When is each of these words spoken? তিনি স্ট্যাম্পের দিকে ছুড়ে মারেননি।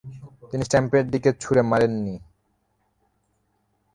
তিনি 0.49 0.63
স্ট্যাম্পের 0.65 1.05
দিকে 1.13 1.29
ছুড়ে 1.41 1.61
মারেননি। 1.71 2.15